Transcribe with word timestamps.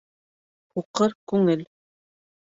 Һуҡыр 0.79 1.13
күңел. 1.33 1.63